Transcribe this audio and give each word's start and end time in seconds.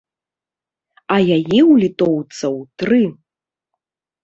А 1.15 1.17
яе 1.19 1.37
ў 1.41 1.73
літоўцаў 1.85 2.59
тры! 2.81 3.01